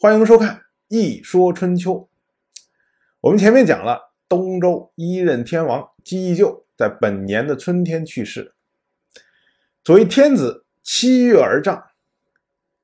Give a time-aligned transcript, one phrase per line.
[0.00, 0.54] 欢迎收看
[0.86, 1.92] 《一说春秋》。
[3.20, 8.54] 我们前面讲了，东周一任天王姬就在本年的春天去世。
[9.82, 11.84] 作为天子，七月而葬。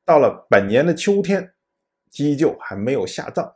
[0.05, 1.55] 到了本年的秋天，
[2.11, 3.55] 姬就还没有下葬。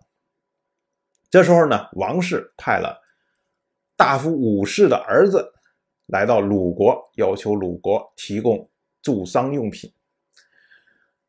[1.28, 3.02] 这时候呢，王室派了
[3.96, 5.52] 大夫武士的儿子
[6.06, 8.70] 来到鲁国，要求鲁国提供
[9.02, 9.92] 助丧用品。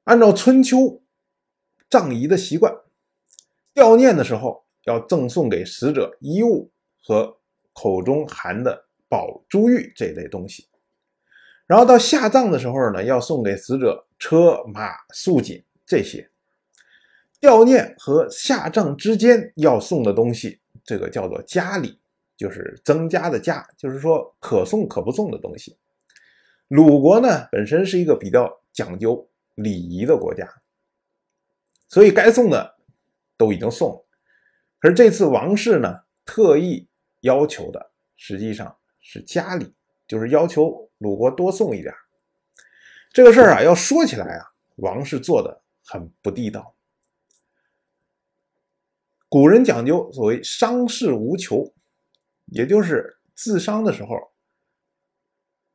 [0.04, 1.02] 按照春秋。
[1.90, 2.74] 葬仪的习惯，
[3.74, 6.70] 吊念的时候要赠送给死者衣物
[7.02, 7.38] 和
[7.74, 10.68] 口中含的宝珠玉这类东西，
[11.66, 16.30] 然后到下葬的时候呢，要送给死者车马素锦这些。
[17.39, 21.97] 吊念和下葬之间要送的东西，这个叫做加礼，
[22.36, 25.78] 就是增加的加，就是说可送可不送的东西。
[26.68, 30.58] 鲁国呢本身是一个比较讲究礼仪的国家。
[31.89, 32.78] 所以该送的
[33.36, 34.06] 都已经送了，
[34.80, 36.88] 可是这次王室呢特意
[37.22, 39.73] 要求的实际上是加礼，
[40.08, 41.91] 就是要求鲁国多送一点。
[43.11, 46.75] 这个事儿啊，要说起来啊，王室做的很不地道。
[49.28, 51.73] 古人讲究所谓伤事无求，
[52.45, 54.31] 也就是自伤的时候，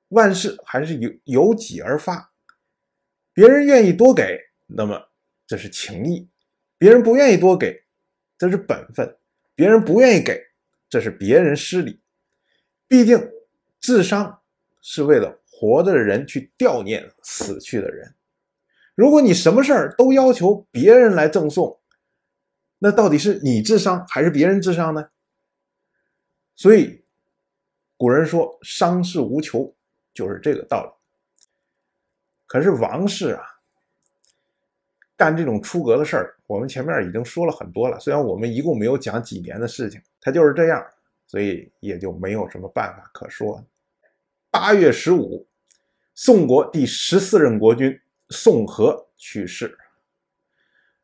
[0.08, 2.33] 万事还是由由己而发，
[3.33, 5.08] 别人愿意多给，那么。
[5.47, 6.27] 这是情谊，
[6.78, 7.84] 别人不愿意多给，
[8.39, 9.06] 这是本分；
[9.55, 10.42] 别人不愿意给，
[10.89, 12.00] 这是别人失礼。
[12.89, 13.31] 毕竟，
[13.78, 14.41] 智商
[14.81, 18.15] 是为了活着的人去悼念死去的人。
[18.95, 21.78] 如果你什么事儿都要求别人来赠送，
[22.78, 25.11] 那到底是你智商还是别人智商呢？
[26.56, 27.05] 所以，
[27.97, 29.77] 古人说“伤事无求”，
[30.15, 30.91] 就是这个道理。
[32.47, 33.53] 可是王室啊。
[35.16, 37.98] 干这种出格的事儿，我们前面已经说了很多了。
[38.00, 40.84] 虽然我们一共没有讲几年的事情，他就是这样，
[41.26, 43.64] 所以也就没有什么办法可说。
[44.50, 45.47] 八月十五，
[46.14, 47.98] 宋国第十四任国君
[48.30, 49.78] 宋和去世。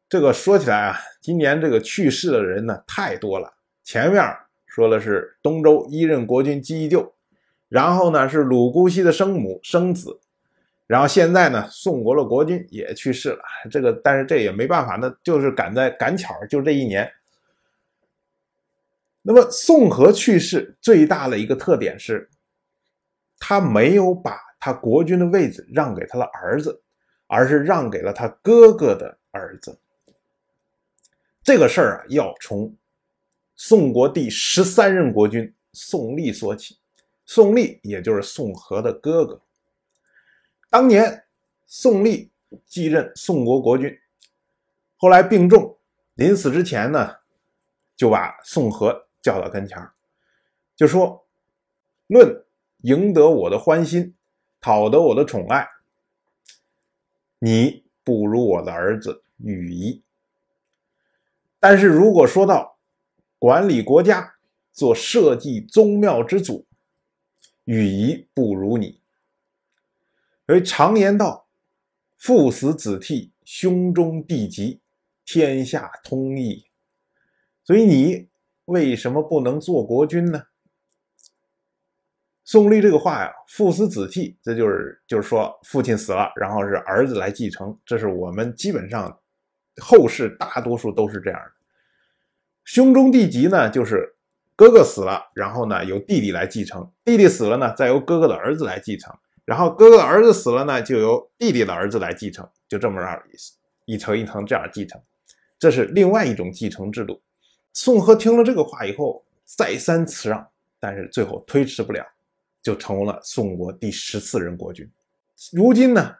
[0.09, 3.53] 这个说起来啊，今年这个去世的人呢太多了。
[3.85, 4.25] 前面
[4.67, 7.15] 说的是东周一任国君姬就，
[7.69, 10.19] 然后呢是鲁姑息的生母生子。
[10.91, 17.09] 然后现在呢，宋国的国君也去世了，这个但是这也没办法，那就是赶在赶巧，就这一年。
[19.23, 22.29] 那么宋和去世最大的一个特点是，
[23.39, 26.83] 他没有把他国君的位置让给他的儿子，
[27.29, 29.79] 而是让给了他哥哥的儿子。
[31.45, 32.75] 这个事儿啊，要从
[33.55, 36.79] 宋国第十三任国君宋立说起。
[37.27, 39.41] 宋立也就是宋和的哥哥。
[40.71, 41.25] 当年
[41.67, 42.31] 宋立
[42.65, 43.93] 继任宋国国君，
[44.97, 45.77] 后来病重，
[46.15, 47.17] 临死之前呢，
[47.97, 49.77] 就把宋和叫到跟前
[50.77, 51.27] 就说
[52.07, 52.45] ：“论
[52.83, 54.15] 赢得我的欢心，
[54.61, 55.69] 讨得我的宠爱，
[57.41, 60.05] 你不如我的儿子禹仪。
[61.59, 62.79] 但是如果说到
[63.41, 64.37] 管理国家、
[64.73, 66.65] 做社稷宗庙之主，
[67.65, 69.00] 禹仪不如你。”
[70.51, 71.47] 所以常言道
[72.19, 74.81] ：“父死子替，兄终弟及，
[75.25, 76.65] 天下通义。”
[77.63, 78.29] 所以你
[78.65, 80.43] 为什么不能做国君呢？
[82.43, 87.79] 宋立这个话呀，“父死子替”，这就是就是说父亲死了，然后是儿子来继承。
[87.87, 89.21] 这是我们基本上
[89.81, 91.53] 后世大多数都是这样的。
[92.65, 94.17] 兄终弟及呢，就是
[94.57, 99.17] 哥哥死了，然后呢由弟弟来继承；弟弟死了呢，再由哥哥的儿子来继承。
[99.51, 103.21] 然后哥哥的儿子死了呢，就由弟弟的儿子来继承，就这么样
[103.85, 105.03] 一层一层这样继承，
[105.59, 107.21] 这是另外一种继承制度。
[107.73, 112.07] 宋和听了这个话以后，再三辞让，但是最后推迟不了，
[112.63, 114.89] 就成为了宋国第十四任国君。
[115.51, 116.15] 如今呢，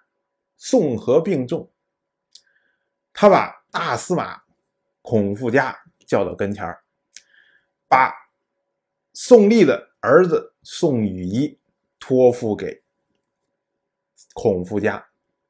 [0.57, 1.71] 宋和病重，
[3.13, 4.43] 他把大司马
[5.03, 6.83] 孔富家叫到跟前儿
[7.87, 8.13] 把
[9.13, 11.57] 宋立的儿子宋禹仪
[12.01, 12.83] 托付给。
[14.33, 15.07] 孔夫家，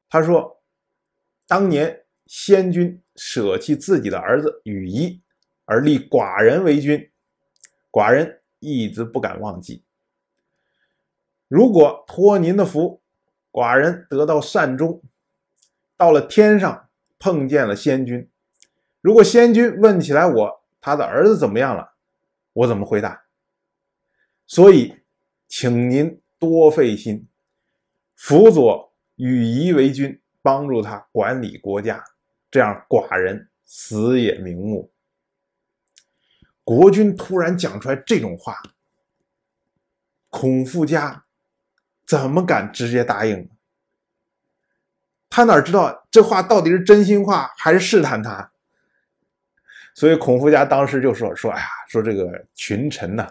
[0.09, 0.61] 他说
[1.47, 5.21] ：“当年先君舍弃自己的儿子禹仪，
[5.65, 7.11] 而立寡人为君，
[7.91, 9.83] 寡人一直不敢忘记。
[11.47, 13.01] 如果托您的福，
[13.51, 15.01] 寡人得到善终，
[15.97, 16.89] 到了天上
[17.19, 18.29] 碰见了先君，
[19.01, 21.93] 如果先君问起来我他的儿子怎么样了，
[22.53, 23.23] 我怎么回答？
[24.47, 24.97] 所以，
[25.47, 27.27] 请您多费心。”
[28.21, 32.03] 辅佐羽仪为君，帮助他管理国家，
[32.51, 34.93] 这样寡人死也瞑目。
[36.63, 38.61] 国君突然讲出来这种话，
[40.29, 41.25] 孔富家
[42.05, 43.49] 怎么敢直接答应？
[45.27, 48.51] 他哪知道这话到底是真心话还是试探他？
[49.95, 53.27] 所以孔富家当时就说：“说哎呀，说这个群臣呐，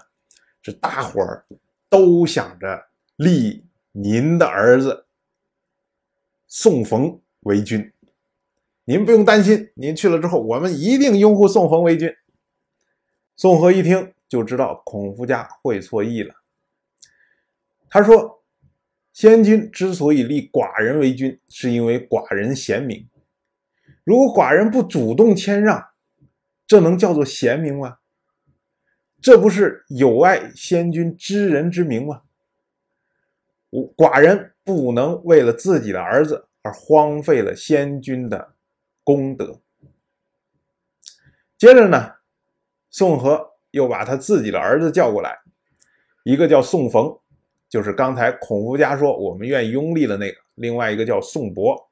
[0.61, 1.47] 这大伙儿
[1.89, 5.07] 都想着立您的儿子
[6.47, 7.93] 宋冯为君，
[8.85, 12.13] 您不用担心，您去了之后，我们一定拥护宋冯为君。”
[13.37, 16.35] 宋和一听就知道孔夫家会错意了。
[17.89, 18.45] 他说
[19.13, 23.09] ：“先君之所以立寡人为君，是因为寡人贤明。
[24.05, 25.89] 如果寡人不主动谦让，
[26.67, 27.99] 这能叫做贤明吗？
[29.21, 32.23] 这不是有碍先君知人之明吗？
[33.71, 38.55] 寡人不能为了自己的儿子而荒废了先君的
[39.05, 39.61] 功德。”
[41.57, 42.15] 接着呢？
[42.91, 45.39] 宋和又把他自己的儿子叫过来，
[46.25, 47.17] 一个叫宋冯，
[47.69, 51.89] 就是刚才孔夫家说我们愿意拥立的那个；另外一个叫宋博。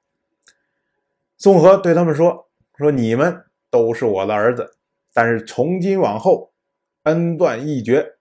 [1.36, 4.76] 宋和对他们说：“说你们都是我的儿子，
[5.12, 6.52] 但是从今往后，
[7.04, 8.16] 恩断义绝，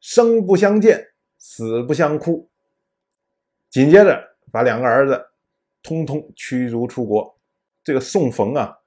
[0.00, 1.08] 生不相见，
[1.38, 2.50] 死不相哭。”
[3.70, 5.20] 紧接着把两个儿子
[5.82, 7.38] 通通驱逐出国。
[7.82, 8.78] 这个宋冯啊，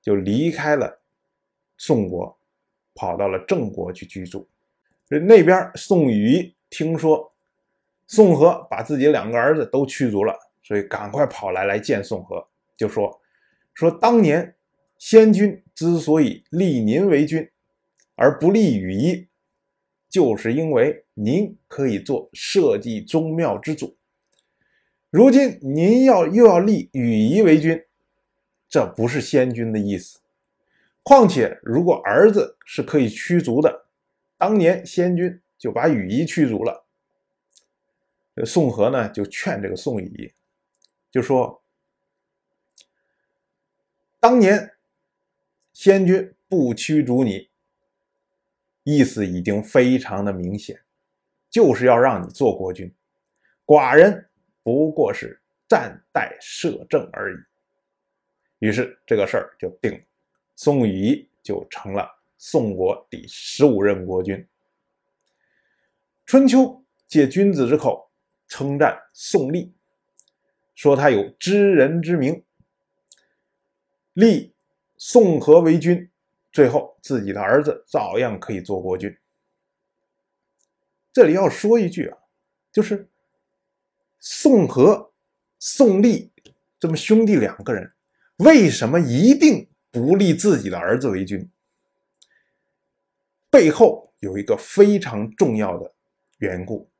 [0.00, 1.00] 就离开了
[1.76, 2.36] 宋国。
[2.94, 4.44] 跑到了郑国去居住，
[5.08, 7.32] 那边宋禹听说
[8.08, 12.44] 宋和把自己两个儿子都驱逐了，所以赶快跑来来见宋和，
[12.76, 13.20] 就说
[13.72, 14.52] 说当年
[14.98, 17.48] 先君之所以立您为君，
[18.16, 19.28] 而不立羽仪，
[20.10, 23.96] 就是因为您可以做社稷宗庙之主。
[25.10, 27.82] 如今您要又要立羽仪为君，
[28.68, 30.20] 这不是先君的意思。
[31.02, 33.86] 况且，如果儿子是可以驱逐的，
[34.36, 36.84] 当年先君就把羽仪驱逐了。
[38.44, 40.34] 宋和呢就劝这个宋禹，
[41.10, 41.62] 就说：
[44.20, 44.74] 当年
[45.72, 47.48] 先君不驱逐你，
[48.82, 50.82] 意思已经非常的明显，
[51.48, 52.94] 就是要让你做国君。
[53.64, 54.27] 寡人
[54.68, 57.38] 不过是暂代摄政而已。
[58.58, 60.00] 于是这个事儿就定了。
[60.56, 62.06] 宋禹就成了
[62.36, 64.46] 宋国第十五任国君。
[66.26, 68.10] 春秋借君子之口
[68.46, 69.72] 称赞宋立，
[70.74, 72.44] 说他有知人之明，
[74.12, 74.52] 立
[74.98, 76.10] 宋和为君，
[76.52, 79.16] 最后自己的儿子照样可以做国君。
[81.10, 82.18] 这里要说一句啊，
[82.70, 83.08] 就是
[84.18, 85.12] 宋和、
[85.58, 86.32] 宋立
[86.78, 87.92] 这么兄弟两个人，
[88.36, 89.68] 为什么一定？
[89.90, 91.50] 不立自己的儿子为君，
[93.48, 95.94] 背后有一个非常重要的
[96.36, 96.90] 缘故，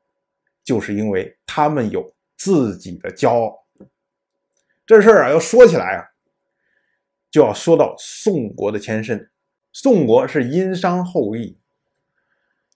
[0.65, 3.67] 就是因为他们有自己的骄傲。
[4.87, 6.09] 这事儿啊，要说起来啊，
[7.31, 9.31] 就要说到宋国的前身。
[9.71, 11.59] 宋国是殷商后裔，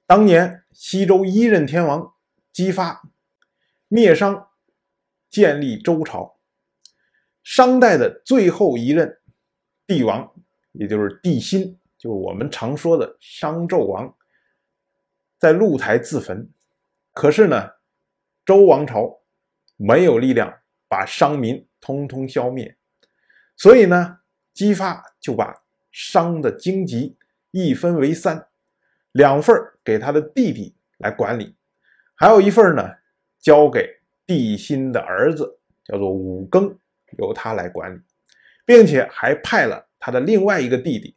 [0.07, 2.13] 当年西周一任天王
[2.53, 3.03] 姬发
[3.93, 4.49] 灭商，
[5.29, 6.39] 建立周朝，
[7.43, 9.19] 商代的最后一任。
[9.87, 10.33] 帝王，
[10.73, 14.17] 也就是帝辛，就是我们常说的商纣王，
[15.39, 16.51] 在露台自焚。
[17.13, 17.73] 可是呢，
[18.47, 19.21] 周王朝
[19.77, 22.75] 没有力量把商民通通消灭，
[23.59, 24.21] 所以呢，
[24.55, 25.55] 姬发就把
[25.91, 27.19] 商的荆棘
[27.51, 28.49] 一分为三，
[29.11, 31.55] 两份给他的弟弟来管理，
[32.15, 33.02] 还有一份呢
[33.43, 36.75] 交给帝辛的儿子，叫做武庚，
[37.19, 38.01] 由他来管理。
[38.65, 41.15] 并且还派了他的另外一个弟弟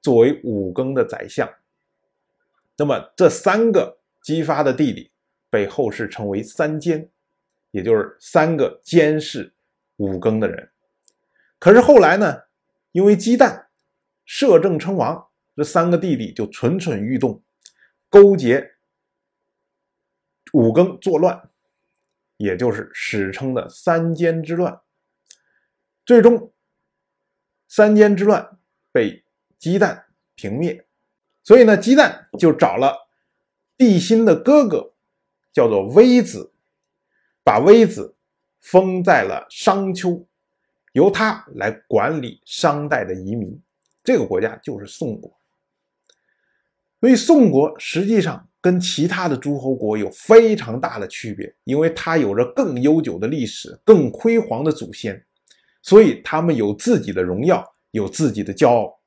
[0.00, 1.48] 作为武庚的宰相。
[2.76, 5.10] 那么这三个姬发的弟弟
[5.50, 7.08] 被后世称为三监，
[7.70, 9.52] 也就是三个监视
[9.96, 10.70] 武庚的人。
[11.58, 12.42] 可是后来呢，
[12.92, 13.66] 因为姬旦
[14.24, 17.42] 摄政称王，这三个弟弟就蠢蠢欲动，
[18.08, 18.72] 勾结
[20.52, 21.50] 武庚作乱，
[22.38, 24.80] 也就是史称的三监之乱。
[26.06, 26.52] 最终。
[27.70, 28.58] 三监之乱
[28.90, 29.22] 被
[29.58, 30.04] 姬旦
[30.34, 30.86] 平灭，
[31.44, 32.96] 所以呢，姬旦就找了
[33.76, 34.94] 帝辛的哥哥，
[35.52, 36.50] 叫做微子，
[37.44, 38.16] 把微子
[38.62, 40.26] 封在了商丘，
[40.92, 43.62] 由他来管理商代的移民。
[44.02, 45.38] 这个国家就是宋国。
[47.00, 55.24] 所以宋国实际上跟其他的诸侯国有非常大的区别，因为它有着更悠久的历史、更辉煌的祖先。
[55.80, 59.00] 所以他们有自己的荣耀，有自己的骄傲。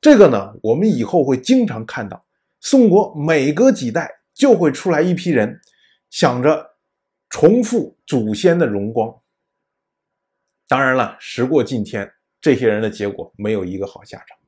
[0.00, 2.24] 这个呢，我们以后会经常看到，
[2.60, 5.60] 宋国每隔几代就会出来一批人，
[6.08, 6.76] 想着
[7.28, 9.14] 重复祖先的荣光。
[10.66, 14.38] 当然了，时过境迁，这些人的结果没有一个好下场。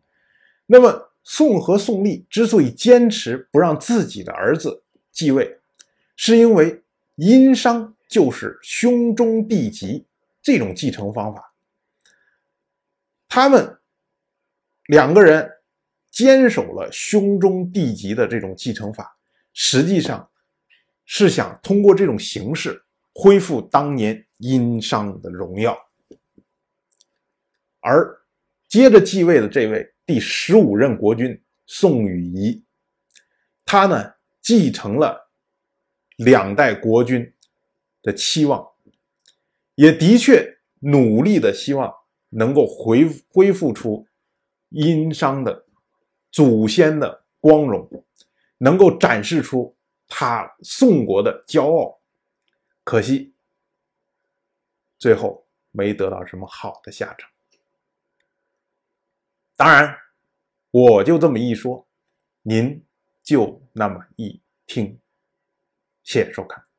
[0.67, 5.59] 那么，宋和宋立之所以坚持不让自己的儿子继位，
[6.17, 6.83] 是因为
[7.17, 10.07] 殷商就是兄终弟及
[10.43, 11.55] 这种继承方法。
[13.29, 13.79] 他们
[14.87, 15.49] 两个人
[16.11, 19.17] 坚守了兄终弟及的这种继承法，
[19.53, 20.29] 实际上
[21.05, 22.83] 是想通过这种形式
[23.15, 25.79] 恢复当年殷商的荣耀。
[27.81, 28.21] 而
[28.69, 32.65] 接着继位的这位第十五任国君宋禹仪，
[33.65, 35.31] 他呢继承了
[36.17, 37.33] 两代国君
[38.03, 38.69] 的期望，
[39.77, 40.45] 也的确
[40.81, 41.95] 努力的希望
[42.29, 44.05] 能够恢恢复出
[44.71, 45.65] 殷商的
[46.33, 47.89] 祖先的光荣，
[48.59, 49.77] 能够展示出
[50.09, 52.01] 他宋国的骄傲。
[52.83, 53.33] 可惜，
[54.99, 57.30] 最后没得到什么好的下场。
[59.61, 59.95] 当然，
[60.71, 61.87] 我就这么一说，
[62.41, 62.83] 您
[63.23, 64.99] 就那么一听。
[66.03, 66.70] 谢谢收看。